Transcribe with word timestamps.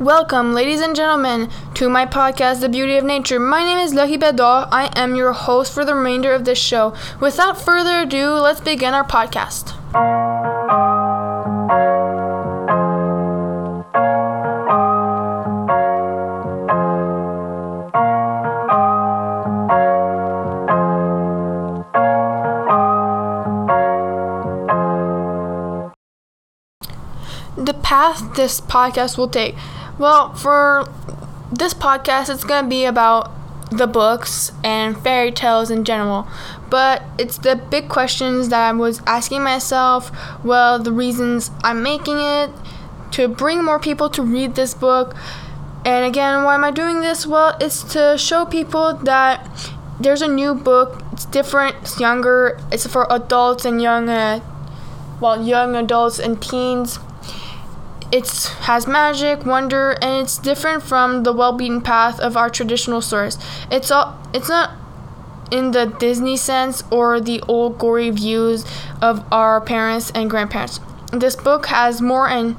Welcome, 0.00 0.54
ladies 0.54 0.80
and 0.80 0.96
gentlemen, 0.96 1.50
to 1.74 1.88
my 1.88 2.04
podcast, 2.04 2.60
The 2.62 2.68
Beauty 2.68 2.96
of 2.96 3.04
Nature. 3.04 3.38
My 3.38 3.62
name 3.62 3.78
is 3.78 3.92
Lahi 3.94 4.18
Bedor. 4.18 4.66
I 4.72 4.90
am 4.96 5.14
your 5.14 5.32
host 5.32 5.72
for 5.72 5.84
the 5.84 5.94
remainder 5.94 6.32
of 6.32 6.44
this 6.44 6.58
show. 6.58 6.96
Without 7.20 7.60
further 7.60 8.00
ado, 8.00 8.30
let's 8.30 8.60
begin 8.60 8.94
our 8.94 9.06
podcast. 9.06 10.37
Path 27.98 28.36
this 28.36 28.60
podcast 28.60 29.18
will 29.18 29.28
take. 29.28 29.56
Well, 29.98 30.32
for 30.32 30.88
this 31.50 31.74
podcast, 31.74 32.32
it's 32.32 32.44
going 32.44 32.62
to 32.62 32.70
be 32.70 32.84
about 32.84 33.32
the 33.72 33.88
books 33.88 34.52
and 34.62 34.96
fairy 34.96 35.32
tales 35.32 35.68
in 35.68 35.84
general. 35.84 36.28
But 36.70 37.02
it's 37.18 37.38
the 37.38 37.56
big 37.56 37.88
questions 37.88 38.50
that 38.50 38.68
I 38.68 38.72
was 38.72 39.02
asking 39.04 39.42
myself, 39.42 40.12
well, 40.44 40.78
the 40.78 40.92
reasons 40.92 41.50
I'm 41.64 41.82
making 41.82 42.18
it, 42.20 42.50
to 43.16 43.26
bring 43.26 43.64
more 43.64 43.80
people 43.80 44.08
to 44.10 44.22
read 44.22 44.54
this 44.54 44.74
book. 44.74 45.16
And 45.84 46.06
again, 46.06 46.44
why 46.44 46.54
am 46.54 46.62
I 46.62 46.70
doing 46.70 47.00
this? 47.00 47.26
Well, 47.26 47.56
it's 47.60 47.82
to 47.94 48.16
show 48.16 48.44
people 48.44 48.94
that 48.94 49.34
there's 49.98 50.22
a 50.22 50.28
new 50.28 50.54
book. 50.54 51.02
It's 51.12 51.24
different, 51.24 51.74
it's 51.82 51.98
younger, 51.98 52.60
it's 52.70 52.86
for 52.86 53.08
adults 53.10 53.64
and 53.64 53.82
young, 53.82 54.08
uh, 54.08 54.38
well, 55.20 55.44
young 55.44 55.74
adults 55.74 56.20
and 56.20 56.40
teens 56.40 57.00
it 58.10 58.28
has 58.60 58.86
magic, 58.86 59.44
wonder, 59.44 59.96
and 60.00 60.24
it's 60.24 60.38
different 60.38 60.82
from 60.82 61.24
the 61.24 61.32
well-beaten 61.32 61.80
path 61.82 62.18
of 62.20 62.36
our 62.36 62.48
traditional 62.48 63.00
stories. 63.00 63.38
It's 63.70 63.90
all 63.90 64.18
it's 64.32 64.48
not 64.48 64.70
in 65.50 65.70
the 65.70 65.86
Disney 65.86 66.36
sense 66.36 66.82
or 66.90 67.20
the 67.20 67.42
old 67.48 67.78
gory 67.78 68.10
views 68.10 68.64
of 69.00 69.24
our 69.32 69.60
parents 69.60 70.10
and 70.14 70.28
grandparents. 70.28 70.80
This 71.12 71.36
book 71.36 71.66
has 71.66 72.02
more 72.02 72.28
and 72.28 72.56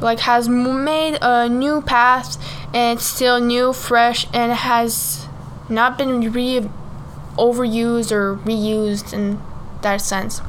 like 0.00 0.20
has 0.20 0.48
made 0.48 1.18
a 1.20 1.48
new 1.48 1.82
path 1.82 2.36
and 2.72 2.98
it's 2.98 3.06
still 3.06 3.40
new, 3.40 3.72
fresh, 3.72 4.26
and 4.32 4.52
has 4.52 5.26
not 5.68 5.98
been 5.98 6.32
re 6.32 6.68
overused 7.36 8.12
or 8.12 8.36
reused 8.36 9.12
in 9.12 9.40
that 9.82 10.00
sense. 10.00 10.40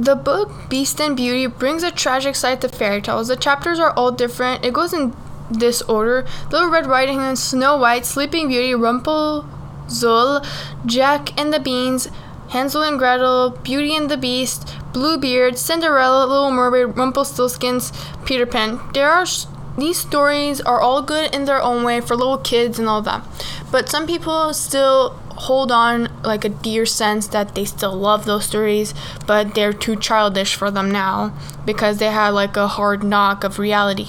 The 0.00 0.16
book 0.16 0.50
Beast 0.70 0.98
and 0.98 1.14
Beauty 1.14 1.46
brings 1.46 1.82
a 1.82 1.90
tragic 1.90 2.34
side 2.34 2.62
to 2.62 2.70
fairy 2.70 3.02
tales. 3.02 3.28
The 3.28 3.36
chapters 3.36 3.78
are 3.78 3.92
all 3.92 4.10
different. 4.10 4.64
It 4.64 4.72
goes 4.72 4.94
in 4.94 5.14
this 5.50 5.82
order 5.82 6.24
Little 6.50 6.70
Red 6.70 6.86
Riding 6.86 7.18
Hood, 7.18 7.36
Snow 7.36 7.76
White, 7.76 8.06
Sleeping 8.06 8.48
Beauty, 8.48 8.74
Rumpelstiltskin, 8.74 10.48
Jack 10.86 11.38
and 11.38 11.52
the 11.52 11.60
Beans, 11.60 12.08
Hansel 12.48 12.82
and 12.82 12.98
Gretel, 12.98 13.50
Beauty 13.62 13.94
and 13.94 14.10
the 14.10 14.16
Beast, 14.16 14.74
Bluebeard, 14.94 15.58
Cinderella, 15.58 16.24
Little 16.24 16.50
Mermaid, 16.50 16.96
Rumpelstiltskin's 16.96 17.92
Peter 18.24 18.46
Pan. 18.46 18.80
There 18.94 19.10
are 19.10 19.26
these 19.76 19.98
stories 19.98 20.62
are 20.62 20.80
all 20.80 21.02
good 21.02 21.34
in 21.34 21.44
their 21.44 21.60
own 21.60 21.84
way 21.84 22.00
for 22.00 22.16
little 22.16 22.38
kids 22.38 22.78
and 22.78 22.88
all 22.88 23.02
that. 23.02 23.22
But 23.70 23.90
some 23.90 24.06
people 24.06 24.54
still 24.54 25.20
hold 25.40 25.72
on 25.72 26.08
like 26.22 26.44
a 26.44 26.50
dear 26.50 26.84
sense 26.84 27.26
that 27.28 27.54
they 27.54 27.64
still 27.64 27.96
love 27.96 28.26
those 28.26 28.44
stories, 28.44 28.92
but 29.26 29.54
they're 29.54 29.72
too 29.72 29.96
childish 29.96 30.54
for 30.54 30.70
them 30.70 30.90
now 30.90 31.32
because 31.64 31.98
they 31.98 32.10
had 32.10 32.30
like 32.30 32.56
a 32.56 32.68
hard 32.68 33.02
knock 33.02 33.42
of 33.42 33.58
reality. 33.58 34.08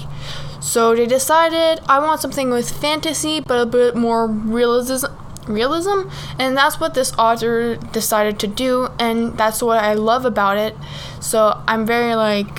So 0.60 0.94
they 0.94 1.06
decided 1.06 1.80
I 1.88 1.98
want 1.98 2.20
something 2.20 2.50
with 2.50 2.70
fantasy 2.70 3.40
but 3.40 3.60
a 3.60 3.66
bit 3.66 3.96
more 3.96 4.26
realism 4.26 5.06
realism 5.48 6.08
and 6.38 6.56
that's 6.56 6.78
what 6.78 6.94
this 6.94 7.12
author 7.18 7.74
decided 7.92 8.38
to 8.38 8.46
do 8.46 8.88
and 9.00 9.36
that's 9.36 9.60
what 9.60 9.82
I 9.82 9.94
love 9.94 10.24
about 10.24 10.58
it. 10.58 10.74
So 11.20 11.62
I'm 11.66 11.86
very 11.86 12.14
like 12.14 12.58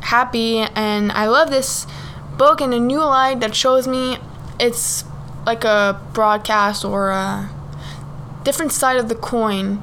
happy 0.00 0.58
and 0.58 1.10
I 1.12 1.26
love 1.26 1.50
this 1.50 1.86
book 2.38 2.60
in 2.60 2.72
a 2.72 2.80
new 2.80 3.00
light 3.00 3.40
that 3.40 3.54
shows 3.54 3.88
me 3.88 4.18
it's 4.60 5.04
like 5.44 5.64
a 5.64 6.00
broadcast 6.14 6.84
or 6.84 7.10
a 7.10 7.50
different 8.44 8.72
side 8.72 8.96
of 8.96 9.08
the 9.08 9.14
coin, 9.14 9.82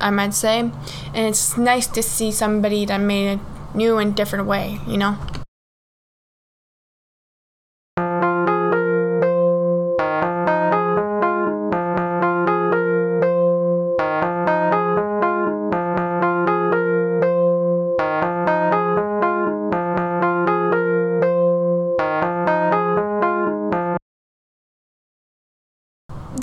I 0.00 0.10
might 0.10 0.34
say. 0.34 0.60
And 0.60 0.72
it's 1.14 1.56
nice 1.56 1.86
to 1.88 2.02
see 2.02 2.32
somebody 2.32 2.84
that 2.86 2.98
made 2.98 3.38
a 3.38 3.76
new 3.76 3.98
and 3.98 4.14
different 4.14 4.46
way, 4.46 4.80
you 4.86 4.96
know? 4.96 5.18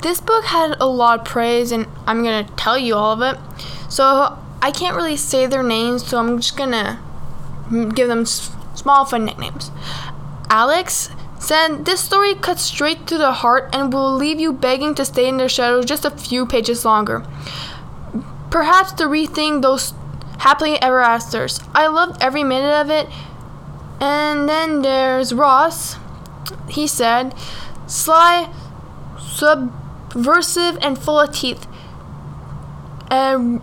This 0.02 0.20
book 0.20 0.44
had 0.44 0.76
a 0.80 0.86
lot 0.86 1.20
of 1.20 1.24
praise, 1.24 1.72
and 1.72 1.86
I'm 2.06 2.22
gonna 2.22 2.48
tell 2.56 2.76
you 2.76 2.94
all 2.94 3.12
of 3.12 3.22
it. 3.22 3.40
So 3.88 4.38
I 4.60 4.70
can't 4.70 4.96
really 4.96 5.16
say 5.16 5.46
their 5.46 5.62
names, 5.62 6.06
so 6.06 6.18
I'm 6.18 6.38
just 6.38 6.56
gonna 6.56 7.00
give 7.94 8.08
them 8.08 8.26
small 8.26 9.04
fun 9.04 9.24
nicknames. 9.24 9.70
Alex 10.50 11.10
said 11.38 11.84
this 11.84 12.00
story 12.00 12.34
cuts 12.34 12.62
straight 12.62 13.06
to 13.06 13.18
the 13.18 13.32
heart 13.32 13.68
and 13.72 13.92
will 13.92 14.14
leave 14.14 14.38
you 14.38 14.52
begging 14.52 14.94
to 14.94 15.04
stay 15.04 15.28
in 15.28 15.38
the 15.38 15.48
shadows 15.48 15.84
just 15.84 16.04
a 16.04 16.10
few 16.10 16.46
pages 16.46 16.84
longer. 16.84 17.24
Perhaps 18.50 18.92
to 18.92 19.04
rethink 19.04 19.62
those 19.62 19.94
happily 20.38 20.80
ever 20.82 21.00
afters. 21.00 21.60
I 21.74 21.86
loved 21.86 22.22
every 22.22 22.44
minute 22.44 22.80
of 22.80 22.90
it. 22.90 23.08
And 24.00 24.48
then 24.48 24.82
there's 24.82 25.32
Ross. 25.32 25.96
He 26.68 26.86
said, 26.86 27.34
Sly 27.86 28.52
sub 29.18 29.72
subversive 30.12 30.78
and 30.82 30.98
full 30.98 31.20
of 31.20 31.32
teeth. 31.32 31.66
Uh, 33.10 33.58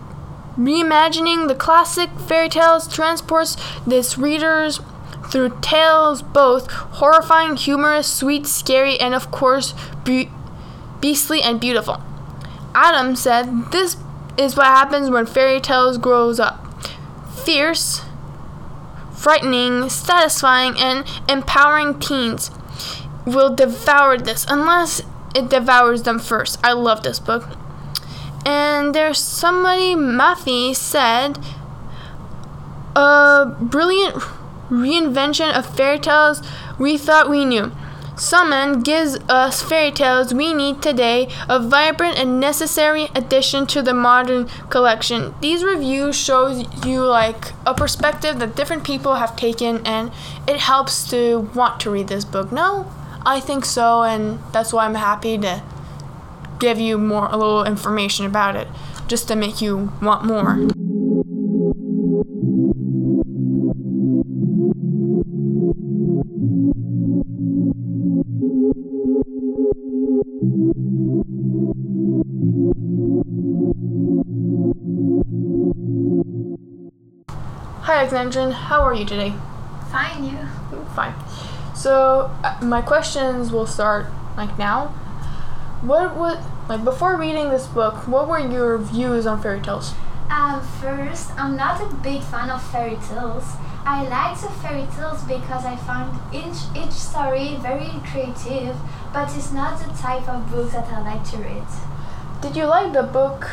reimagining 0.56 1.48
the 1.48 1.54
classic 1.54 2.10
fairy 2.28 2.48
tales 2.48 2.92
transports 2.92 3.56
this 3.86 4.18
readers 4.18 4.80
through 5.30 5.56
tales 5.60 6.22
both 6.22 6.70
horrifying, 6.70 7.56
humorous, 7.56 8.12
sweet, 8.12 8.46
scary, 8.46 8.98
and 8.98 9.14
of 9.14 9.30
course, 9.30 9.74
be- 10.04 10.30
beastly 11.00 11.40
and 11.40 11.60
beautiful. 11.60 12.02
Adam 12.74 13.14
said, 13.16 13.70
This 13.70 13.96
is 14.36 14.56
what 14.56 14.66
happens 14.66 15.08
when 15.08 15.26
fairy 15.26 15.60
tales 15.60 15.98
grows 15.98 16.40
up. 16.40 16.66
Fierce, 17.44 18.02
frightening, 19.16 19.88
satisfying, 19.88 20.74
and 20.78 21.04
empowering 21.28 21.98
teens 22.00 22.50
will 23.24 23.54
devour 23.54 24.18
this 24.18 24.44
unless 24.48 25.02
it 25.34 25.48
devours 25.48 26.02
them 26.02 26.18
first. 26.18 26.58
I 26.64 26.72
love 26.72 27.02
this 27.02 27.18
book. 27.18 27.48
And 28.44 28.94
there's 28.94 29.18
somebody, 29.18 29.94
Matthew 29.94 30.74
said, 30.74 31.38
a 32.96 33.54
brilliant 33.60 34.16
reinvention 34.70 35.52
of 35.52 35.76
fairy 35.76 35.98
tales 35.98 36.42
we 36.78 36.96
thought 36.96 37.28
we 37.28 37.44
knew. 37.44 37.72
Soman 38.20 38.84
gives 38.84 39.16
us 39.30 39.62
fairy 39.62 39.90
tales 39.90 40.34
we 40.34 40.52
need 40.52 40.82
today, 40.82 41.28
a 41.48 41.58
vibrant 41.58 42.18
and 42.18 42.38
necessary 42.38 43.08
addition 43.14 43.66
to 43.68 43.80
the 43.80 43.94
modern 43.94 44.46
collection. 44.68 45.34
These 45.40 45.64
reviews 45.64 46.16
shows 46.16 46.64
you 46.84 47.02
like 47.02 47.52
a 47.64 47.72
perspective 47.72 48.38
that 48.38 48.54
different 48.54 48.84
people 48.84 49.14
have 49.14 49.36
taken 49.36 49.86
and 49.86 50.12
it 50.46 50.58
helps 50.58 51.08
to 51.10 51.50
want 51.54 51.80
to 51.80 51.90
read 51.90 52.08
this 52.08 52.26
book. 52.26 52.52
No, 52.52 52.92
I 53.22 53.38
think 53.38 53.64
so, 53.64 54.02
and 54.02 54.38
that's 54.52 54.72
why 54.72 54.84
I'm 54.86 54.94
happy 54.94 55.38
to 55.38 55.62
give 56.58 56.78
you 56.80 56.98
more 56.98 57.28
a 57.30 57.36
little 57.36 57.64
information 57.64 58.26
about 58.26 58.56
it, 58.56 58.66
just 59.08 59.28
to 59.28 59.36
make 59.36 59.60
you 59.60 59.92
want 60.02 60.24
more. 60.24 60.56
Hi, 77.82 78.04
Alexandrin. 78.04 78.52
How 78.52 78.82
are 78.82 78.94
you 78.94 79.04
today? 79.04 79.34
Fine, 79.90 80.24
you. 80.24 80.38
Fine. 80.94 81.14
So 81.80 82.30
uh, 82.44 82.58
my 82.60 82.82
questions 82.82 83.50
will 83.50 83.66
start 83.66 84.04
like 84.36 84.58
now. 84.58 84.88
What 85.80 86.14
would 86.14 86.38
like 86.68 86.84
before 86.84 87.16
reading 87.16 87.48
this 87.48 87.66
book? 87.66 88.06
What 88.06 88.28
were 88.28 88.38
your 88.38 88.76
views 88.76 89.26
on 89.26 89.40
fairy 89.40 89.62
tales? 89.62 89.94
Um, 90.28 90.60
first, 90.60 91.30
I'm 91.38 91.56
not 91.56 91.80
a 91.80 91.86
big 92.02 92.22
fan 92.22 92.50
of 92.50 92.62
fairy 92.70 92.98
tales. 93.08 93.44
I 93.86 94.06
like 94.06 94.38
the 94.38 94.50
fairy 94.60 94.86
tales 94.94 95.22
because 95.22 95.64
I 95.64 95.76
found 95.76 96.20
each 96.34 96.68
each 96.76 96.92
story 96.92 97.56
very 97.62 97.88
creative, 98.12 98.76
but 99.14 99.34
it's 99.34 99.50
not 99.50 99.80
the 99.80 99.88
type 99.94 100.28
of 100.28 100.50
book 100.50 100.70
that 100.72 100.86
I 100.92 101.00
like 101.00 101.24
to 101.30 101.38
read. 101.38 101.64
Did 102.42 102.56
you 102.56 102.66
like 102.66 102.92
the 102.92 103.04
book? 103.04 103.48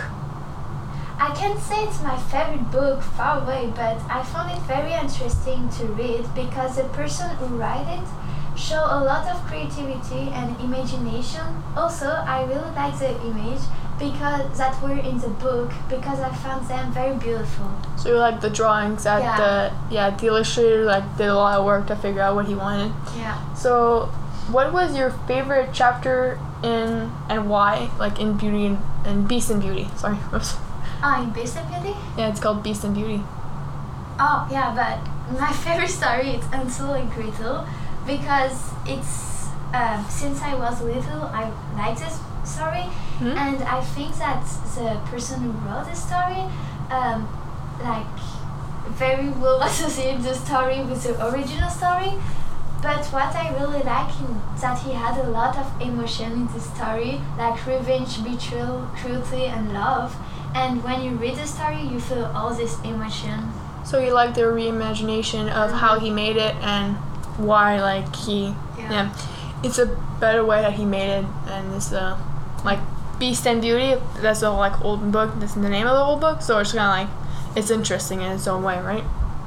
I 1.19 1.33
can't 1.35 1.59
say 1.59 1.83
it's 1.83 2.01
my 2.01 2.17
favorite 2.17 2.69
book 2.71 3.01
far 3.01 3.41
away, 3.41 3.71
but 3.75 3.97
I 4.09 4.23
found 4.23 4.51
it 4.51 4.61
very 4.63 4.93
interesting 4.93 5.67
to 5.77 5.85
read 5.87 6.25
because 6.35 6.75
the 6.77 6.83
person 6.85 7.29
who 7.37 7.57
wrote 7.57 7.87
it 7.87 8.07
show 8.57 8.79
a 8.89 9.03
lot 9.03 9.27
of 9.27 9.41
creativity 9.45 10.29
and 10.33 10.59
imagination. 10.59 11.45
Also, 11.75 12.07
I 12.07 12.43
really 12.43 12.71
like 12.75 12.97
the 12.99 13.09
image 13.25 13.61
because 13.99 14.57
that 14.57 14.79
were 14.81 14.97
in 14.97 15.17
the 15.19 15.29
book 15.29 15.71
because 15.89 16.19
I 16.19 16.29
found 16.35 16.67
them 16.67 16.91
very 16.91 17.15
beautiful. 17.17 17.69
So 17.97 18.09
you 18.09 18.17
like 18.17 18.41
the 18.41 18.49
drawings 18.49 19.05
at 19.05 19.21
Yeah. 19.23 19.37
the 19.37 19.73
yeah 19.95 20.09
the 20.11 20.27
illustrator 20.27 20.85
like 20.85 21.05
did 21.17 21.29
a 21.29 21.35
lot 21.35 21.57
of 21.59 21.65
work 21.65 21.87
to 21.87 21.95
figure 21.95 22.21
out 22.21 22.35
what 22.35 22.45
he 22.47 22.53
wanted. 22.55 22.93
Yeah. 23.17 23.37
So 23.55 24.05
what 24.51 24.71
was 24.71 24.95
your 24.95 25.09
favorite 25.27 25.69
chapter 25.73 26.39
in 26.63 27.11
and 27.29 27.49
why? 27.49 27.89
Like 27.99 28.19
in 28.19 28.37
Beauty 28.37 28.67
and, 28.67 28.77
and 29.05 29.27
Beast 29.27 29.49
and 29.49 29.61
Beauty. 29.61 29.89
Sorry. 29.97 30.17
Oops. 30.33 30.55
Oh, 31.03 31.21
in 31.23 31.29
Beast 31.31 31.57
and 31.57 31.67
Beauty? 31.69 31.95
Yeah, 32.17 32.29
it's 32.29 32.39
called 32.39 32.63
Beast 32.63 32.83
and 32.83 32.95
Beauty. 32.95 33.21
Oh, 34.19 34.47
yeah, 34.51 34.73
but 34.73 34.97
my 35.39 35.51
favorite 35.63 35.89
story 35.89 36.29
is 36.31 36.45
Hansel 36.45 36.93
and 36.93 37.11
Gretel 37.11 37.67
because 38.05 38.71
it's 38.85 39.47
um, 39.73 40.05
since 40.09 40.41
I 40.41 40.55
was 40.55 40.81
little, 40.81 41.23
I 41.23 41.51
like 41.75 41.97
this 41.99 42.19
story, 42.45 42.83
Hmm? 43.19 43.35
and 43.37 43.61
I 43.63 43.81
think 43.81 44.15
that 44.17 44.43
the 44.75 44.99
person 45.11 45.41
who 45.41 45.51
wrote 45.67 45.85
this 45.89 46.01
story, 46.03 46.45
um, 46.89 47.27
like, 47.83 48.07
very 48.89 49.29
well 49.29 49.61
associate 49.69 50.21
the 50.23 50.33
story 50.33 50.81
with 50.83 51.03
the 51.03 51.13
original 51.27 51.69
story. 51.69 52.13
But 52.81 53.05
what 53.07 53.35
I 53.35 53.49
really 53.59 53.83
like 53.83 54.13
in 54.21 54.39
that 54.61 54.77
he 54.79 54.93
had 54.93 55.17
a 55.19 55.29
lot 55.29 55.57
of 55.57 55.81
emotion 55.81 56.31
in 56.31 56.47
the 56.47 56.59
story, 56.59 57.19
like 57.37 57.65
revenge, 57.67 58.23
betrayal, 58.23 58.87
cruelty, 58.95 59.45
and 59.45 59.73
love. 59.73 60.15
And 60.55 60.83
when 60.83 61.01
you 61.03 61.11
read 61.11 61.35
the 61.35 61.45
story, 61.45 61.81
you 61.81 61.99
feel 61.99 62.25
all 62.33 62.53
this 62.53 62.79
emotion. 62.83 63.51
So 63.85 63.99
you 63.99 64.13
like 64.13 64.33
the 64.35 64.41
reimagination 64.41 65.49
of 65.51 65.71
how 65.71 65.99
he 65.99 66.09
made 66.09 66.35
it 66.37 66.55
and 66.55 66.95
why 67.37 67.79
like 67.81 68.15
he 68.15 68.53
yeah. 68.77 69.13
It's 69.63 69.77
a 69.79 69.85
better 70.19 70.43
way 70.45 70.61
that 70.61 70.73
he 70.73 70.85
made 70.85 71.09
it 71.19 71.25
and 71.47 71.73
it's 71.73 71.91
uh 71.93 72.17
like 72.65 72.79
Beast 73.19 73.47
and 73.47 73.61
Beauty, 73.61 73.99
that's 74.21 74.41
a 74.43 74.49
like 74.51 74.79
old 74.83 75.11
book, 75.11 75.31
that's 75.39 75.55
in 75.55 75.61
the 75.61 75.69
name 75.69 75.87
of 75.87 75.93
the 75.93 76.01
old 76.01 76.21
book, 76.21 76.41
so 76.41 76.59
it's 76.59 76.71
kinda 76.71 76.87
like 76.87 77.07
it's 77.55 77.69
interesting 77.71 78.21
in 78.21 78.31
its 78.31 78.47
own 78.47 78.61
way, 78.63 78.79
right? 78.79 79.03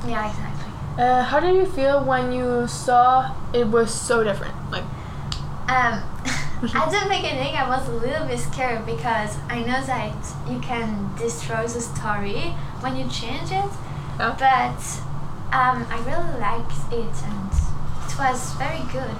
Yeah, 0.06 0.28
exactly. 0.28 0.72
Uh, 0.98 1.22
how 1.22 1.38
did 1.40 1.54
you 1.54 1.66
feel 1.66 2.02
when 2.04 2.32
you 2.32 2.66
saw 2.66 3.32
it 3.52 3.68
was 3.68 3.92
so 3.94 4.24
different? 4.24 4.54
Like 4.70 4.84
Um, 5.68 6.02
I 6.62 6.90
didn't 6.90 7.08
make 7.08 7.24
a 7.24 7.30
think. 7.36 7.58
I 7.58 7.66
was 7.68 7.88
a 7.88 7.92
little 7.92 8.26
bit 8.26 8.38
scared 8.38 8.84
because 8.84 9.36
I 9.48 9.60
know 9.60 9.80
that 9.86 10.14
you 10.48 10.58
can 10.60 11.10
destroy 11.16 11.62
the 11.66 11.80
story 11.80 12.54
when 12.80 12.96
you 12.96 13.08
change 13.08 13.50
it. 13.50 13.70
But 14.18 14.80
um, 15.52 15.86
I 15.88 16.02
really 16.04 16.38
liked 16.38 16.92
it 16.92 17.14
and 17.24 17.50
it 18.04 18.18
was 18.18 18.52
very 18.54 18.82
good. 18.92 19.16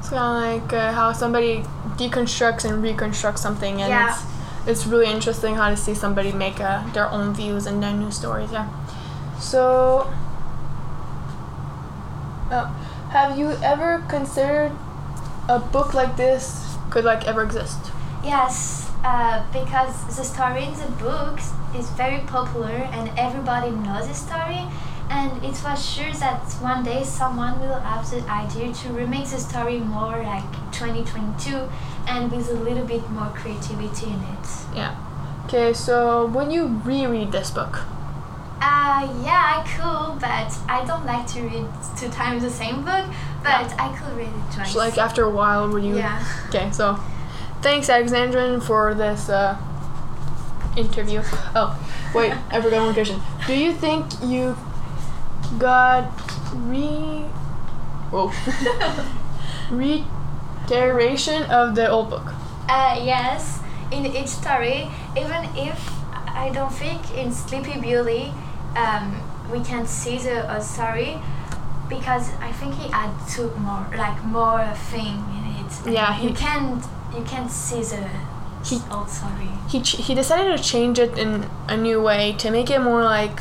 it's 0.00 0.08
kinda 0.10 0.32
like 0.32 0.72
uh, 0.72 0.92
how 0.92 1.12
somebody 1.12 1.62
deconstructs 1.96 2.64
and 2.64 2.82
reconstructs 2.82 3.40
something 3.40 3.80
and 3.80 3.88
Yeah. 3.90 4.10
it's 4.10 4.22
it's 4.66 4.86
really 4.86 5.06
interesting 5.10 5.54
how 5.54 5.68
to 5.70 5.76
see 5.76 5.94
somebody 5.94 6.32
make 6.32 6.58
uh, 6.60 6.82
their 6.92 7.08
own 7.10 7.32
views 7.34 7.66
and 7.66 7.82
their 7.82 7.92
new 7.92 8.10
stories, 8.10 8.50
yeah. 8.50 8.66
So 9.38 10.10
uh, 12.50 12.66
have 13.10 13.38
you 13.38 13.50
ever 13.62 14.02
considered 14.08 14.72
a 15.48 15.58
book 15.58 15.94
like 15.94 16.16
this 16.16 16.76
could 16.90 17.04
like 17.04 17.26
ever 17.26 17.42
exist? 17.42 17.90
Yes, 18.22 18.90
uh, 19.04 19.44
because 19.52 20.16
the 20.16 20.24
story 20.24 20.64
in 20.64 20.74
the 20.74 20.90
books 20.98 21.52
is 21.76 21.90
very 21.90 22.20
popular 22.20 22.88
and 22.92 23.10
everybody 23.18 23.70
knows 23.70 24.08
the 24.08 24.14
story. 24.14 24.66
And 25.10 25.44
it 25.44 25.62
was 25.62 25.84
sure 25.84 26.12
that 26.12 26.40
one 26.62 26.82
day 26.82 27.04
someone 27.04 27.60
will 27.60 27.78
have 27.80 28.10
the 28.10 28.22
idea 28.28 28.72
to 28.72 28.88
remake 28.88 29.28
the 29.28 29.38
story 29.38 29.78
more 29.78 30.22
like 30.22 30.50
2022 30.72 31.68
and 32.08 32.32
with 32.32 32.48
a 32.48 32.54
little 32.54 32.86
bit 32.86 33.08
more 33.10 33.28
creativity 33.34 34.06
in 34.06 34.20
it. 34.22 34.48
Yeah. 34.74 34.96
Okay, 35.44 35.74
so 35.74 36.26
when 36.26 36.50
you 36.50 36.80
reread 36.84 37.32
this 37.32 37.50
book, 37.50 37.80
Uh, 38.60 39.06
yeah, 39.24 39.56
I 39.56 39.62
could, 39.66 40.20
but 40.20 40.56
I 40.68 40.84
don't 40.86 41.04
like 41.04 41.26
to 41.34 41.42
read 41.42 41.66
two 41.98 42.08
times 42.08 42.42
the 42.42 42.50
same 42.50 42.84
book, 42.84 43.04
but 43.42 43.74
I 43.78 43.94
could 43.96 44.16
read 44.16 44.28
it 44.28 44.54
twice. 44.54 44.74
like 44.74 44.96
after 44.96 45.24
a 45.24 45.30
while, 45.30 45.70
when 45.70 45.84
you? 45.84 45.96
yeah. 45.96 46.24
Okay, 46.48 46.70
so 46.70 46.98
thanks, 47.60 47.88
Alexandrin, 47.88 48.60
for 48.62 48.94
this 48.94 49.28
uh, 49.28 49.58
interview. 50.76 51.20
Oh, 51.54 51.78
wait, 52.14 52.32
I 52.50 52.60
forgot 52.60 52.84
one 52.86 52.94
question. 52.94 53.20
Do 53.46 53.54
you 53.54 53.72
think 53.72 54.06
you 54.22 54.56
got 55.58 56.10
re. 56.54 57.24
Whoa. 58.10 58.32
reiteration 59.70 61.42
of 61.44 61.74
the 61.74 61.88
old 61.90 62.10
book? 62.10 62.32
Uh, 62.68 63.00
yes, 63.02 63.60
in 63.90 64.06
each 64.06 64.28
story, 64.28 64.88
even 65.16 65.44
if 65.56 65.90
I 66.34 66.50
don't 66.50 66.72
think 66.72 67.16
in 67.16 67.32
Sleepy 67.32 67.80
Beauty 67.80 68.32
um, 68.76 69.20
we 69.52 69.60
can 69.60 69.86
see 69.86 70.18
the 70.18 70.48
uh, 70.50 70.60
story 70.60 71.18
because 71.88 72.32
I 72.40 72.50
think 72.52 72.74
he 72.74 72.90
add 72.92 73.10
two 73.28 73.50
more 73.58 73.86
like 73.96 74.22
more 74.24 74.64
thing 74.90 75.22
in 75.36 75.64
it. 75.64 75.92
Yeah, 75.94 76.20
you 76.20 76.30
he- 76.30 76.34
can 76.34 76.82
you 77.16 77.22
can't 77.24 77.50
see 77.50 77.82
the 77.82 78.08
He- 78.64 78.82
old 78.90 79.08
story. 79.10 79.48
He, 79.68 79.80
ch- 79.80 79.96
he 80.06 80.14
decided 80.14 80.56
to 80.56 80.62
change 80.62 80.98
it 80.98 81.16
in 81.18 81.48
a 81.68 81.76
new 81.76 82.02
way 82.02 82.32
to 82.38 82.50
make 82.50 82.70
it 82.70 82.80
more 82.80 83.02
like 83.04 83.40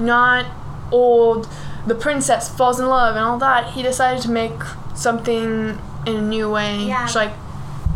not 0.00 0.46
old, 0.90 1.48
the 1.86 1.94
princess 1.94 2.48
falls 2.48 2.78
in 2.80 2.86
love 2.86 3.14
and 3.16 3.24
all 3.24 3.38
that. 3.38 3.72
He 3.74 3.82
decided 3.82 4.22
to 4.22 4.30
make 4.30 4.52
something 4.94 5.78
in 6.06 6.16
a 6.16 6.20
new 6.22 6.50
way. 6.50 6.86
Yeah. 6.86 7.04
Just 7.04 7.16
like 7.16 7.32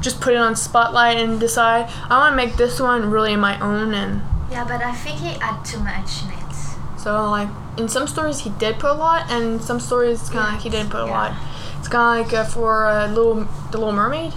just 0.00 0.21
put 0.21 0.33
it 0.35 0.38
on 0.38 0.57
spotlight 0.57 1.16
and 1.19 1.38
decide 1.38 1.88
I 2.09 2.19
want 2.19 2.33
to 2.33 2.37
make 2.37 2.57
this 2.57 2.80
one 2.80 3.11
really 3.11 3.37
my 3.37 3.59
own 3.61 3.92
and 3.95 4.23
Yeah, 4.50 4.64
but 4.64 4.83
I 4.83 4.92
think 4.95 5.19
he 5.21 5.30
add 5.40 5.64
too 5.64 5.78
much 5.80 6.23
in 6.25 6.30
it. 6.30 6.54
so 6.99 7.30
like 7.30 7.49
in 7.76 7.88
some 7.88 8.07
stories 8.07 8.40
he 8.40 8.50
did 8.50 8.78
put 8.78 8.90
a 8.90 8.95
lot 8.95 9.30
and 9.30 9.62
some 9.62 9.78
stories 9.80 10.21
kind 10.30 10.38
of 10.38 10.45
Yeah. 10.45 10.52
like 10.52 10.61
he 10.62 10.69
didn't 10.71 10.90
put 10.90 11.02
a 11.02 11.07
Yeah. 11.07 11.19
lot. 11.19 11.33
It's 11.78 11.88
kind 11.88 12.21
of 12.21 12.26
like 12.26 12.35
uh, 12.40 12.45
for 12.45 12.87
uh, 12.87 13.07
little 13.09 13.47
the 13.71 13.78
Little 13.78 13.92
Mermaid. 13.92 14.33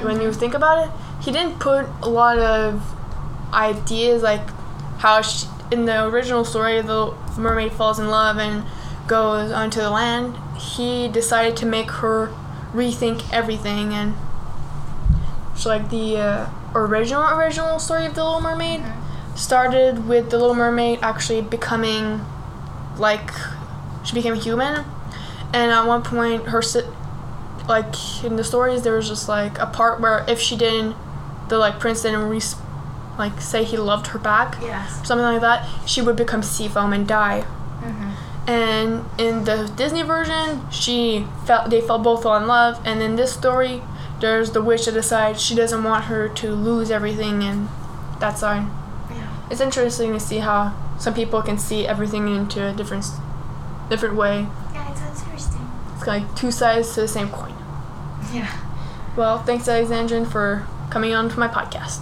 When 0.00 0.20
you 0.20 0.32
think 0.32 0.54
about 0.54 0.84
it, 0.86 0.90
he 1.20 1.30
didn't 1.32 1.58
put 1.58 1.86
a 2.02 2.08
lot 2.08 2.38
of 2.38 2.82
ideas 3.52 4.22
like 4.22 4.42
how 4.98 5.22
she, 5.22 5.46
in 5.70 5.84
the 5.86 6.04
original 6.06 6.44
story 6.44 6.80
the 6.82 7.12
mermaid 7.38 7.72
falls 7.72 7.98
in 7.98 8.08
love 8.08 8.38
and 8.38 8.64
goes 9.06 9.50
onto 9.52 9.80
the 9.80 9.90
land. 9.90 10.36
He 10.58 11.08
decided 11.08 11.56
to 11.58 11.66
make 11.66 11.90
her 12.02 12.30
rethink 12.72 13.22
everything 13.32 13.92
and 13.94 14.14
so 15.56 15.68
like 15.68 15.88
the 15.90 16.16
uh, 16.18 16.46
original 16.74 17.22
original 17.38 17.78
story 17.78 18.06
of 18.06 18.14
the 18.14 18.22
Little 18.24 18.40
Mermaid 18.40 18.82
started 19.34 20.06
with 20.08 20.30
the 20.30 20.38
Little 20.38 20.54
Mermaid 20.54 20.98
actually 21.02 21.42
becoming 21.42 22.24
like 22.98 23.30
she 24.04 24.14
became 24.14 24.34
human, 24.34 24.84
and 25.52 25.70
at 25.72 25.86
one 25.86 26.02
point 26.02 26.48
her 26.48 26.62
si- 26.62 26.82
like 27.68 27.94
in 28.24 28.36
the 28.36 28.44
stories 28.44 28.82
there 28.82 28.94
was 28.94 29.08
just 29.08 29.28
like 29.28 29.58
a 29.58 29.66
part 29.66 30.00
where 30.00 30.24
if 30.28 30.38
she 30.40 30.56
didn't 30.56 30.94
the 31.48 31.58
like 31.58 31.78
prince 31.80 32.02
didn't 32.02 32.28
re- 32.28 32.40
like 33.18 33.40
say 33.40 33.64
he 33.64 33.76
loved 33.76 34.08
her 34.08 34.18
back 34.18 34.56
Yes. 34.62 35.06
something 35.06 35.24
like 35.24 35.40
that 35.40 35.66
she 35.86 36.00
would 36.02 36.16
become 36.16 36.42
sea 36.42 36.68
foam 36.68 36.92
and 36.92 37.06
die 37.08 37.44
Mm-hmm. 37.82 38.50
and 38.50 39.04
in 39.18 39.44
the 39.44 39.70
Disney 39.76 40.02
version, 40.02 40.68
she 40.70 41.26
felt 41.44 41.70
they 41.70 41.80
fell 41.80 41.98
both 41.98 42.24
in 42.24 42.46
love, 42.46 42.80
and 42.84 43.02
in 43.02 43.14
this 43.16 43.32
story, 43.32 43.82
there's 44.20 44.52
the 44.52 44.62
witch 44.62 44.86
that 44.86 44.92
decides 44.92 45.40
she 45.42 45.54
doesn't 45.54 45.82
want 45.84 46.04
her 46.04 46.28
to 46.28 46.52
lose 46.52 46.90
everything, 46.90 47.42
and 47.42 47.68
that's 48.18 48.42
why 48.42 48.66
Yeah. 49.10 49.16
it's 49.50 49.60
interesting 49.60 50.12
to 50.12 50.20
see 50.20 50.38
how 50.38 50.72
some 50.98 51.12
people 51.14 51.42
can 51.42 51.58
see 51.58 51.86
everything 51.86 52.28
into 52.34 52.64
a 52.66 52.72
different, 52.72 53.04
different 53.90 54.14
way. 54.16 54.46
Yeah, 54.72 54.90
it 54.90 54.96
sounds 54.98 55.22
interesting. 55.22 55.70
It's 55.96 56.06
like 56.06 56.34
two 56.34 56.50
sides 56.50 56.94
to 56.94 57.02
the 57.02 57.08
same 57.08 57.28
coin. 57.28 57.52
Yeah. 58.32 58.48
Well, 59.16 59.38
thanks, 59.42 59.68
Alexandrin, 59.68 60.26
for 60.26 60.66
coming 60.90 61.14
on 61.14 61.28
to 61.28 61.38
my 61.38 61.48
podcast. 61.48 62.00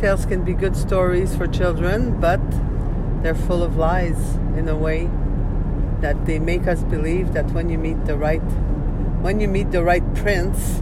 Tales 0.00 0.24
can 0.24 0.42
be 0.42 0.54
good 0.54 0.74
stories 0.74 1.36
for 1.36 1.46
children, 1.46 2.18
but 2.20 2.40
they're 3.22 3.34
full 3.34 3.62
of 3.62 3.76
lies 3.76 4.36
in 4.56 4.66
a 4.66 4.74
way 4.74 5.10
that 6.00 6.24
they 6.24 6.38
make 6.38 6.66
us 6.66 6.82
believe 6.84 7.34
that 7.34 7.44
when 7.50 7.68
you 7.68 7.76
meet 7.76 8.06
the 8.06 8.16
right 8.16 8.42
when 9.20 9.38
you 9.38 9.48
meet 9.48 9.70
the 9.70 9.84
right 9.84 10.02
prince, 10.14 10.80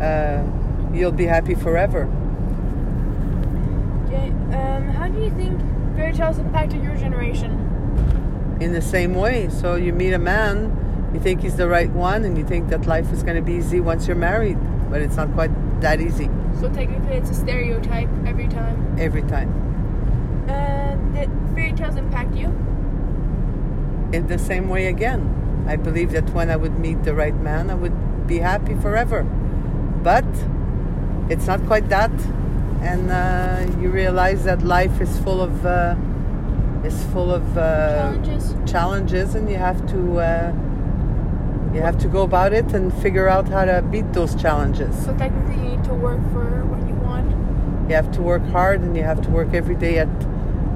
uh, 0.00 0.46
you'll 0.94 1.10
be 1.10 1.24
happy 1.24 1.56
forever. 1.56 2.04
Okay. 4.06 4.28
Um, 4.56 4.88
how 4.90 5.08
do 5.08 5.20
you 5.20 5.30
think 5.30 5.60
fairy 5.96 6.12
tales 6.12 6.38
impacted 6.38 6.84
your 6.84 6.94
generation? 6.94 7.50
In 8.60 8.72
the 8.72 8.82
same 8.82 9.14
way, 9.14 9.48
so 9.48 9.74
you 9.74 9.92
meet 9.92 10.12
a 10.12 10.20
man, 10.20 11.10
you 11.12 11.18
think 11.18 11.40
he's 11.40 11.56
the 11.56 11.66
right 11.66 11.90
one, 11.90 12.24
and 12.24 12.38
you 12.38 12.46
think 12.46 12.68
that 12.68 12.86
life 12.86 13.12
is 13.12 13.24
going 13.24 13.34
to 13.34 13.42
be 13.42 13.54
easy 13.54 13.80
once 13.80 14.06
you're 14.06 14.14
married, 14.14 14.58
but 14.88 15.02
it's 15.02 15.16
not 15.16 15.32
quite 15.32 15.50
that 15.80 16.00
easy 16.00 16.30
So 16.60 16.68
technically, 16.70 17.16
it's 17.16 17.30
a 17.30 17.34
stereotype 17.34 18.08
every 18.26 18.48
time. 18.48 18.96
every 18.98 19.22
time. 19.22 19.50
And 20.48 21.14
did 21.14 21.30
fairy 21.54 21.72
tales 21.72 21.96
impact 21.96 22.34
you? 22.34 22.48
in 24.12 24.26
the 24.26 24.38
same 24.38 24.68
way 24.68 24.88
again. 24.88 25.64
I 25.66 25.76
believe 25.76 26.10
that 26.12 26.28
when 26.34 26.50
I 26.50 26.56
would 26.56 26.78
meet 26.78 27.02
the 27.02 27.14
right 27.14 27.34
man, 27.34 27.70
I 27.70 27.74
would 27.74 28.26
be 28.26 28.38
happy 28.40 28.74
forever. 28.74 29.22
But 30.02 30.26
it's 31.30 31.46
not 31.46 31.64
quite 31.66 31.88
that, 31.88 32.10
and 32.82 33.10
uh, 33.10 33.80
you 33.80 33.88
realize 33.88 34.44
that 34.44 34.62
life 34.62 35.00
is 35.00 35.18
full 35.20 35.40
of 35.40 35.64
uh, 35.64 35.96
is 36.84 37.02
full 37.06 37.32
of 37.32 37.56
uh, 37.56 37.62
Challenges. 38.12 38.54
challenges, 38.70 39.34
and 39.34 39.48
you 39.48 39.56
have 39.56 39.80
to 39.92 40.18
uh, 40.18 40.52
you 41.72 41.80
have 41.80 41.98
to 41.98 42.08
go 42.08 42.22
about 42.22 42.52
it 42.52 42.72
and 42.74 42.92
figure 43.02 43.28
out 43.28 43.48
how 43.48 43.64
to 43.64 43.82
beat 43.82 44.12
those 44.12 44.34
challenges. 44.34 44.94
So 45.04 45.16
technically, 45.16 45.56
you 45.56 45.76
need 45.76 45.84
to 45.84 45.94
work 45.94 46.20
for 46.32 46.64
what 46.66 46.86
you 46.86 46.94
want. 46.96 47.30
You 47.88 47.96
have 47.96 48.12
to 48.12 48.22
work 48.22 48.44
hard, 48.48 48.80
and 48.80 48.96
you 48.96 49.02
have 49.02 49.22
to 49.22 49.30
work 49.30 49.54
every 49.54 49.74
day 49.74 49.98
at 49.98 50.08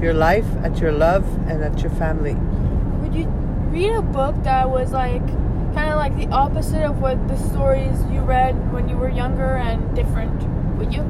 your 0.01 0.15
life, 0.15 0.47
at 0.63 0.79
your 0.79 0.93
love, 0.93 1.25
and 1.49 1.63
at 1.63 1.81
your 1.83 1.91
family. 1.93 2.35
Would 2.35 3.15
you 3.15 3.27
read 3.71 3.93
a 3.93 4.03
book 4.03 4.35
that 4.45 4.71
was 4.71 4.93
like 4.93 5.27
kind 5.75 5.91
of 5.91 5.97
like 5.97 6.17
the 6.17 6.29
opposite 6.29 6.83
of 6.83 7.01
what 7.01 7.29
the 7.29 7.37
stories 7.37 8.03
you 8.11 8.21
read 8.21 8.55
when 8.73 8.89
you 8.89 8.97
were 8.97 9.11
younger 9.11 9.57
and 9.57 9.95
different? 9.95 10.43
Would 10.79 10.95
you? 10.95 11.03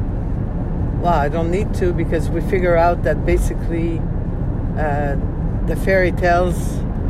Well, 1.01 1.15
I 1.15 1.29
don't 1.29 1.51
need 1.53 1.75
to 1.75 1.93
because 1.93 2.29
we 2.29 2.41
figure 2.41 2.77
out 2.77 3.05
that 3.05 3.25
basically 3.25 4.01
uh, 4.77 5.15
the 5.67 5.77
fairy 5.77 6.11
tales 6.11 6.57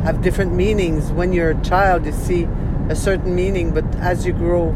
have 0.03 0.21
different 0.21 0.53
meanings. 0.53 1.11
When 1.11 1.33
you're 1.33 1.51
a 1.51 1.61
child, 1.63 2.05
you 2.05 2.11
see 2.11 2.47
a 2.89 2.95
certain 2.95 3.35
meaning, 3.35 3.73
but 3.73 3.85
as 3.97 4.25
you 4.25 4.33
grow, 4.33 4.75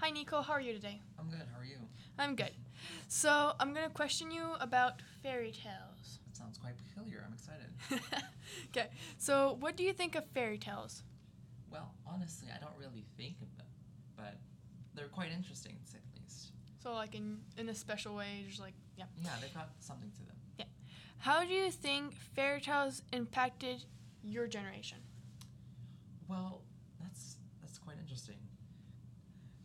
Hi, 0.00 0.10
Nico. 0.10 0.42
How 0.42 0.52
are 0.52 0.60
you 0.60 0.72
today? 0.72 1.00
I'm 1.18 1.28
good. 1.28 1.42
How 1.52 1.60
are 1.60 1.64
you? 1.64 1.78
I'm 2.20 2.36
good. 2.36 2.52
So 3.08 3.52
I'm 3.58 3.74
gonna 3.74 3.90
question 3.90 4.30
you 4.30 4.44
about 4.60 5.02
fairy 5.24 5.50
tales. 5.50 6.20
That 6.24 6.36
sounds 6.36 6.56
quite 6.56 6.74
peculiar. 6.78 7.24
I'm 7.26 7.32
excited. 7.32 8.22
okay. 8.68 8.90
So 9.16 9.56
what 9.58 9.76
do 9.76 9.82
you 9.82 9.92
think 9.92 10.14
of 10.14 10.24
fairy 10.34 10.56
tales? 10.56 11.02
Well, 11.68 11.92
honestly, 12.06 12.46
I 12.54 12.60
don't 12.60 12.76
really 12.78 13.04
think 13.16 13.42
of 13.42 13.48
them, 13.58 13.66
but 14.16 14.36
they're 14.94 15.08
quite 15.08 15.32
interesting 15.32 15.76
to 15.84 15.90
say 15.90 15.98
the 16.14 16.20
least. 16.22 16.52
So 16.80 16.92
like 16.92 17.16
in 17.16 17.40
in 17.56 17.68
a 17.68 17.74
special 17.74 18.14
way, 18.14 18.44
just 18.48 18.60
like 18.60 18.74
yeah. 18.96 19.06
Yeah, 19.20 19.30
they've 19.40 19.52
got 19.52 19.70
something 19.80 20.12
to 20.12 20.26
them. 20.26 20.36
Yeah. 20.60 20.66
How 21.18 21.44
do 21.44 21.52
you 21.52 21.72
think 21.72 22.14
fairy 22.36 22.60
tales 22.60 23.02
impacted 23.12 23.84
your 24.22 24.46
generation? 24.46 24.98
Well, 26.28 26.62
that's 27.00 27.38
that's 27.62 27.78
quite 27.78 27.96
interesting. 28.00 28.36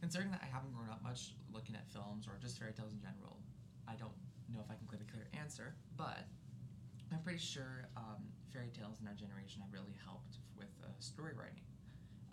Considering 0.03 0.36
that 0.36 0.43
I 0.43 0.51
haven't 0.51 0.75
grown 0.75 0.91
up 0.91 1.00
much 1.00 1.31
looking 1.48 1.79
at 1.79 1.88
films 1.88 2.27
or 2.27 2.36
just 2.36 2.60
fairy 2.60 2.75
tales 2.75 2.91
in 2.91 3.00
general, 3.00 3.39
I 3.88 3.95
don't 3.95 4.12
know 4.51 4.60
if 4.60 4.67
I 4.67 4.75
can 4.75 4.83
give 4.91 5.00
a 5.00 5.07
clear 5.07 5.31
answer, 5.31 5.79
but 5.95 6.27
I'm 7.07 7.24
pretty 7.24 7.39
sure 7.39 7.88
um, 7.95 8.19
fairy 8.51 8.67
tales 8.75 9.00
in 9.00 9.07
our 9.07 9.15
generation 9.15 9.63
have 9.63 9.72
really 9.72 9.95
helped 10.03 10.43
with 10.60 10.75
uh, 10.83 10.91
story 11.00 11.31
writing, 11.31 11.63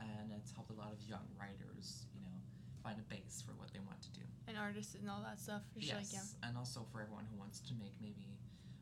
and 0.02 0.34
it's 0.34 0.50
helped 0.50 0.74
a 0.74 0.78
lot 0.82 0.90
of 0.90 0.98
young 1.06 1.22
writers, 1.38 2.10
you 2.10 2.26
know, 2.26 2.34
find 2.82 2.98
a 2.98 3.06
base 3.06 3.38
for 3.38 3.54
what 3.54 3.70
they 3.70 3.78
want 3.86 4.02
to 4.02 4.10
do. 4.18 4.26
And 4.50 4.58
artists 4.58 4.98
and 4.98 5.06
all 5.06 5.22
that 5.22 5.38
stuff. 5.38 5.62
Yes, 5.78 5.94
like 5.94 6.10
yeah. 6.10 6.26
and 6.50 6.58
also 6.58 6.82
for 6.90 6.98
everyone 6.98 7.30
who 7.30 7.38
wants 7.38 7.62
to 7.70 7.72
make 7.78 7.94
maybe 8.02 8.34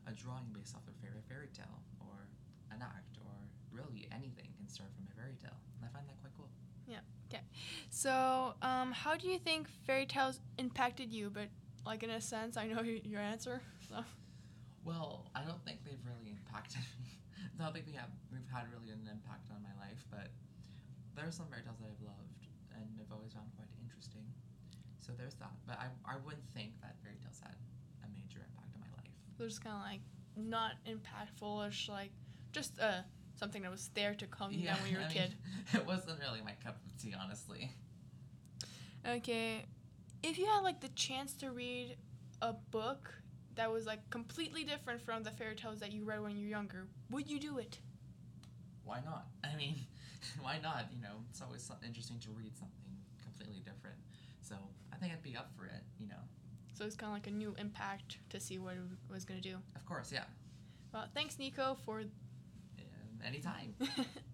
a 0.09 0.17
drawing 0.17 0.49
based 0.49 0.73
off 0.73 0.81
their 0.89 0.97
favorite 0.97 1.29
fairy 1.29 1.53
tale, 1.53 1.85
or 2.01 2.25
an 2.73 2.81
act, 2.81 3.21
or 3.21 3.37
really 3.69 4.09
anything 4.09 4.49
can 4.57 4.65
start 4.65 4.89
from 4.97 5.05
a 5.05 5.13
fairy 5.13 5.37
tale, 5.37 5.61
and 5.77 5.85
I 5.85 5.93
find 5.93 6.09
that 6.09 6.17
quite 6.25 6.33
cool. 6.33 6.49
So 7.89 8.53
um, 8.61 8.91
how 8.91 9.15
do 9.17 9.27
you 9.27 9.37
think 9.37 9.67
fairy 9.85 10.05
tales 10.05 10.39
impacted 10.57 11.11
you? 11.11 11.29
But 11.29 11.49
like 11.85 12.03
in 12.03 12.09
a 12.09 12.21
sense, 12.21 12.55
I 12.57 12.67
know 12.67 12.81
your 13.03 13.21
answer. 13.21 13.61
So 13.89 14.03
Well, 14.85 15.29
I 15.35 15.43
don't 15.43 15.63
think 15.65 15.83
they've 15.83 15.99
really 16.05 16.31
impacted 16.31 16.81
me. 17.03 17.19
I 17.59 17.63
don't 17.63 17.73
think 17.73 17.87
we 17.87 17.93
have 17.93 18.09
we've 18.31 18.47
had 18.47 18.71
really 18.71 18.91
an 18.91 19.03
impact 19.11 19.51
on 19.51 19.59
my 19.61 19.75
life, 19.83 20.05
but 20.09 20.31
there 21.15 21.27
are 21.27 21.31
some 21.31 21.47
fairy 21.51 21.63
tales 21.63 21.75
that 21.83 21.91
I've 21.91 22.05
loved 22.07 22.47
and 22.71 22.87
I've 23.01 23.11
always 23.11 23.33
found 23.33 23.51
quite 23.57 23.67
interesting. 23.83 24.23
So 25.01 25.11
there's 25.17 25.35
that. 25.43 25.51
But 25.67 25.75
I, 25.75 25.91
I 26.07 26.15
wouldn't 26.23 26.47
think 26.55 26.79
that 26.79 26.95
fairy 27.03 27.19
tales 27.19 27.41
had 27.43 27.57
a 28.05 28.07
major 28.15 28.39
impact 28.39 28.71
on 28.77 28.79
my 28.79 28.91
life. 28.95 29.11
they're 29.35 29.51
just 29.51 29.59
kind 29.59 29.75
of 29.75 29.83
like 29.83 30.03
not 30.39 30.79
impactful. 30.87 31.67
It's 31.67 31.89
like 31.89 32.15
just 32.55 32.79
uh, 32.79 33.03
something 33.39 33.61
that 33.63 33.71
was 33.71 33.89
there 33.95 34.13
to 34.15 34.27
calm 34.27 34.51
you 34.51 34.67
down 34.67 34.77
when 34.83 34.91
you 34.91 34.97
were 34.97 35.03
a 35.03 35.07
I 35.07 35.13
kid. 35.13 35.29
mean, 35.31 35.63
it 35.81 35.87
wasn't 35.87 36.19
really 36.19 36.41
my 36.43 36.53
cup 36.63 36.77
of 36.85 37.01
tea, 37.01 37.15
honestly. 37.19 37.71
Okay, 39.07 39.65
if 40.21 40.37
you 40.37 40.45
had 40.45 40.59
like 40.59 40.81
the 40.81 40.89
chance 40.89 41.33
to 41.35 41.51
read 41.51 41.95
a 42.41 42.53
book 42.53 43.13
that 43.55 43.71
was 43.71 43.85
like 43.85 44.07
completely 44.09 44.63
different 44.63 45.01
from 45.01 45.23
the 45.23 45.31
fairy 45.31 45.55
tales 45.55 45.79
that 45.79 45.91
you 45.91 46.03
read 46.03 46.21
when 46.21 46.35
you 46.37 46.45
were 46.45 46.49
younger, 46.49 46.87
would 47.09 47.29
you 47.29 47.39
do 47.39 47.57
it? 47.57 47.79
Why 48.83 48.99
not? 49.05 49.27
I 49.43 49.55
mean, 49.55 49.75
why 50.41 50.59
not? 50.61 50.85
You 50.93 51.01
know, 51.01 51.15
it's 51.29 51.41
always 51.41 51.63
something 51.63 51.87
interesting 51.87 52.19
to 52.19 52.29
read 52.31 52.55
something 52.57 52.75
completely 53.23 53.59
different. 53.63 53.95
So 54.41 54.55
I 54.91 54.97
think 54.97 55.13
I'd 55.13 55.23
be 55.23 55.35
up 55.37 55.51
for 55.55 55.65
it. 55.65 55.81
You 55.97 56.07
know, 56.07 56.21
So 56.73 56.85
it's 56.85 56.95
kind 56.95 57.11
of 57.11 57.15
like 57.15 57.27
a 57.27 57.31
new 57.35 57.55
impact 57.57 58.17
to 58.31 58.39
see 58.39 58.57
what 58.57 58.73
it 58.73 59.11
was 59.13 59.23
gonna 59.25 59.41
do. 59.41 59.57
of 59.75 59.85
course, 59.85 60.11
yeah. 60.11 60.23
Well, 60.93 61.05
thanks, 61.13 61.37
Nico, 61.37 61.77
for 61.85 62.01
anytime. 63.25 63.75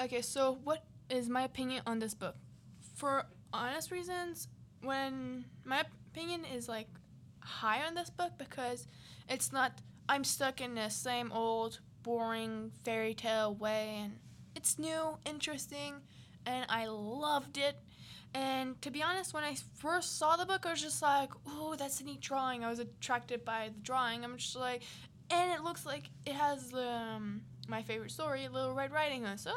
Okay, 0.00 0.22
so 0.22 0.58
what 0.64 0.84
is 1.10 1.28
my 1.28 1.42
opinion 1.42 1.82
on 1.86 1.98
this 1.98 2.14
book? 2.14 2.36
For 2.96 3.26
honest 3.52 3.90
reasons, 3.90 4.48
when 4.82 5.44
my 5.64 5.84
opinion 6.10 6.44
is 6.44 6.68
like 6.68 6.88
high 7.40 7.84
on 7.84 7.94
this 7.94 8.10
book 8.10 8.32
because 8.38 8.86
it's 9.28 9.52
not 9.52 9.80
I'm 10.08 10.24
stuck 10.24 10.60
in 10.60 10.74
the 10.74 10.88
same 10.88 11.30
old 11.32 11.80
boring 12.02 12.72
fairy 12.84 13.14
tale 13.14 13.54
way 13.54 13.98
and 14.02 14.18
it's 14.56 14.78
new, 14.78 15.18
interesting, 15.24 15.94
and 16.46 16.66
I 16.68 16.86
loved 16.86 17.56
it. 17.58 17.76
And 18.34 18.80
to 18.82 18.90
be 18.90 19.02
honest, 19.02 19.34
when 19.34 19.44
I 19.44 19.56
first 19.76 20.18
saw 20.18 20.36
the 20.36 20.46
book, 20.46 20.64
I 20.66 20.70
was 20.70 20.80
just 20.80 21.02
like, 21.02 21.30
"Oh, 21.46 21.74
that's 21.78 22.00
a 22.00 22.04
neat 22.04 22.20
drawing." 22.20 22.64
I 22.64 22.70
was 22.70 22.78
attracted 22.78 23.44
by 23.44 23.70
the 23.74 23.80
drawing. 23.80 24.24
I'm 24.24 24.36
just 24.38 24.56
like, 24.56 24.82
and 25.30 25.52
it 25.52 25.62
looks 25.62 25.84
like 25.84 26.04
it 26.26 26.34
has 26.34 26.72
um, 26.74 27.42
my 27.68 27.82
favorite 27.82 28.10
story, 28.10 28.48
Little 28.48 28.74
Red 28.74 28.90
Riding 28.90 29.24
Hood. 29.24 29.40
So 29.40 29.52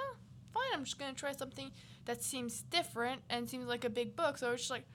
fine, 0.55 0.74
I'm 0.74 0.85
just 0.85 0.97
gonna 0.97 1.13
try 1.13 1.33
something 1.33 1.71
that 2.05 2.24
seems 2.24 2.62
different 2.62 3.21
and 3.29 3.50
seems 3.50 3.65
like 3.65 3.83
a 3.83 3.89
big 3.89 4.15
book. 4.15 4.38
So 4.38 4.47
I 4.47 4.51
was 4.51 4.62
just 4.62 4.71
like, 4.71 4.88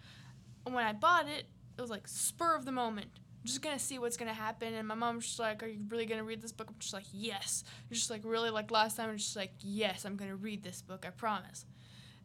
when 0.64 0.84
I 0.84 0.92
bought 0.92 1.28
it, 1.28 1.46
it 1.76 1.80
was 1.80 1.90
like 1.90 2.08
spur 2.08 2.56
of 2.56 2.64
the 2.64 2.72
moment. 2.72 3.08
I'm 3.14 3.46
just 3.46 3.62
gonna 3.62 3.78
see 3.78 3.98
what's 3.98 4.16
gonna 4.16 4.34
happen. 4.34 4.74
And 4.74 4.88
my 4.88 4.94
mom's 4.94 5.26
just 5.26 5.38
like, 5.38 5.62
Are 5.62 5.66
you 5.66 5.84
really 5.88 6.06
gonna 6.06 6.24
read 6.24 6.42
this 6.42 6.52
book? 6.52 6.68
I'm 6.68 6.76
just 6.78 6.92
like, 6.92 7.06
Yes. 7.12 7.64
Just 7.90 8.10
like 8.10 8.22
really 8.24 8.50
like 8.50 8.70
last 8.70 8.96
time, 8.96 9.10
I'm 9.10 9.16
just 9.16 9.36
like, 9.36 9.52
Yes, 9.60 10.04
I'm 10.04 10.16
gonna 10.16 10.36
read 10.36 10.62
this 10.62 10.82
book, 10.82 11.04
I 11.06 11.10
promise. 11.10 11.66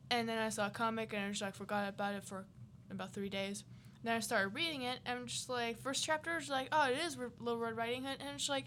And 0.10 0.30
then 0.30 0.38
I 0.38 0.50
saw 0.50 0.68
a 0.68 0.72
comic 0.72 1.14
and 1.14 1.26
I 1.26 1.30
just 1.30 1.42
like 1.42 1.56
forgot 1.56 1.88
about 1.90 2.16
it 2.16 2.24
for 2.24 2.46
about 2.92 3.14
three 3.14 3.30
days. 3.30 3.64
Then 4.04 4.16
I 4.16 4.20
started 4.20 4.50
reading 4.50 4.84
it 4.84 5.00
and 5.06 5.20
I'm 5.20 5.28
just 5.28 5.50
like, 5.50 5.80
first 5.80 6.04
chapter 6.04 6.40
like, 6.50 6.68
oh, 6.72 6.90
it 6.90 6.98
is 7.06 7.18
Little 7.40 7.60
Red 7.60 7.76
Riding 7.76 8.04
Hood, 8.04 8.18
and 8.20 8.30
it's 8.36 8.50
like, 8.50 8.66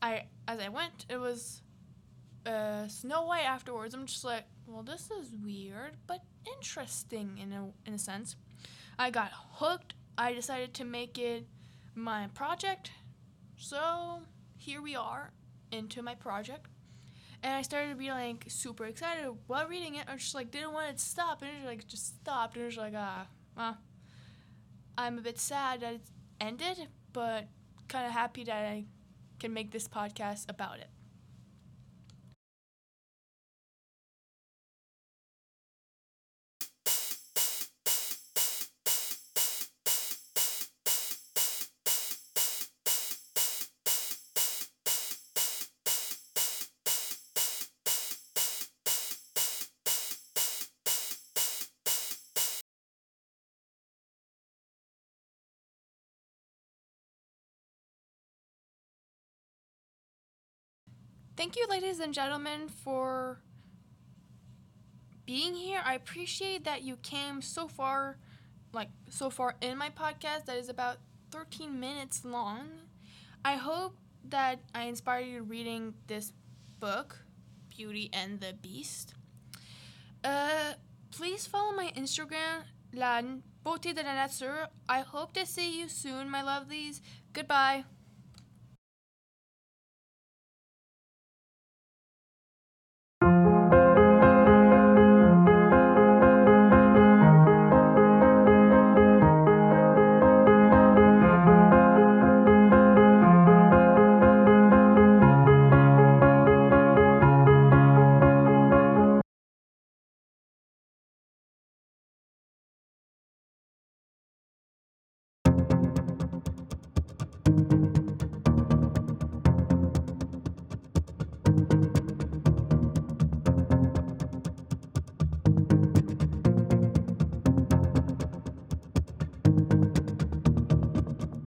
I 0.00 0.24
as 0.48 0.58
I 0.58 0.68
went, 0.68 1.06
it 1.08 1.18
was 1.18 1.62
uh, 2.46 2.88
Snow 2.88 3.22
White 3.24 3.44
afterwards. 3.44 3.94
I'm 3.94 4.06
just 4.06 4.24
like, 4.24 4.44
well, 4.66 4.82
this 4.82 5.10
is 5.10 5.32
weird, 5.44 5.96
but 6.06 6.20
interesting 6.46 7.38
in 7.38 7.52
a 7.52 7.70
in 7.86 7.94
a 7.94 7.98
sense. 7.98 8.36
I 8.98 9.10
got 9.10 9.30
hooked. 9.32 9.94
I 10.18 10.34
decided 10.34 10.74
to 10.74 10.84
make 10.84 11.18
it 11.18 11.46
my 11.94 12.28
project. 12.34 12.90
So 13.56 14.22
here 14.56 14.82
we 14.82 14.94
are 14.94 15.32
into 15.70 16.02
my 16.02 16.14
project. 16.14 16.66
And 17.42 17.54
I 17.54 17.62
started 17.62 17.90
to 17.90 17.96
be 17.96 18.10
like 18.10 18.44
super 18.48 18.84
excited 18.86 19.28
while 19.46 19.66
reading 19.66 19.96
it. 19.96 20.06
I 20.08 20.16
just 20.16 20.34
like 20.34 20.50
didn't 20.50 20.72
want 20.72 20.90
it 20.90 20.98
to 20.98 21.04
stop, 21.04 21.42
and 21.42 21.50
it 21.50 21.66
like 21.66 21.86
just 21.88 22.20
stopped. 22.20 22.54
And 22.56 22.62
it 22.62 22.66
was 22.66 22.76
like, 22.76 22.94
ah, 22.96 23.26
well, 23.56 23.78
I'm 24.96 25.18
a 25.18 25.22
bit 25.22 25.40
sad 25.40 25.80
that 25.80 25.94
it 25.94 26.02
ended, 26.40 26.88
but 27.12 27.48
kind 27.88 28.06
of 28.06 28.12
happy 28.12 28.44
that 28.44 28.64
I 28.64 28.84
can 29.40 29.52
make 29.52 29.72
this 29.72 29.88
podcast 29.88 30.48
about 30.48 30.78
it. 30.78 30.88
Thank 61.42 61.56
you, 61.56 61.66
ladies 61.68 61.98
and 61.98 62.14
gentlemen, 62.14 62.68
for 62.68 63.40
being 65.26 65.56
here. 65.56 65.80
I 65.84 65.94
appreciate 65.94 66.62
that 66.66 66.82
you 66.82 66.94
came 66.98 67.42
so 67.42 67.66
far, 67.66 68.16
like 68.72 68.90
so 69.08 69.28
far 69.28 69.56
in 69.60 69.76
my 69.76 69.90
podcast 69.90 70.44
that 70.44 70.56
is 70.56 70.68
about 70.68 70.98
13 71.32 71.80
minutes 71.80 72.24
long. 72.24 72.68
I 73.44 73.56
hope 73.56 73.96
that 74.28 74.60
I 74.72 74.84
inspired 74.84 75.26
you 75.26 75.42
reading 75.42 75.94
this 76.06 76.32
book, 76.78 77.18
Beauty 77.76 78.08
and 78.12 78.38
the 78.38 78.52
Beast. 78.52 79.14
Uh, 80.22 80.74
please 81.10 81.44
follow 81.48 81.72
my 81.72 81.90
Instagram, 81.96 82.66
La 82.94 83.20
Beauté 83.66 83.92
de 83.92 84.04
la 84.04 84.14
Nature. 84.14 84.68
I 84.88 85.00
hope 85.00 85.32
to 85.32 85.44
see 85.44 85.76
you 85.76 85.88
soon, 85.88 86.30
my 86.30 86.42
lovelies. 86.42 87.00
Goodbye. 87.32 87.82